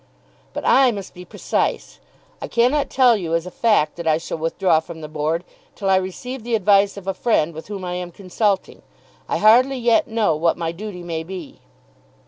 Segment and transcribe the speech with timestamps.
[0.53, 1.99] "But I must be precise.
[2.41, 5.43] I cannot tell you as a fact that I shall withdraw from the Board
[5.75, 8.81] till I receive the advice of a friend with whom I am consulting.
[9.29, 11.59] I hardly yet know what my duty may be."